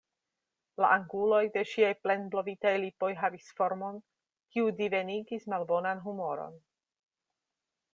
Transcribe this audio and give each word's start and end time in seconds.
La 0.83 0.87
anguloj 0.93 1.41
de 1.57 1.63
ŝiaj 1.73 1.91
plenblovitaj 2.07 2.73
lipoj 2.87 3.11
havis 3.21 3.53
formon, 3.61 4.03
kiu 4.55 4.75
divenigis 4.83 5.49
malbonan 5.57 6.07
humoron. 6.11 6.63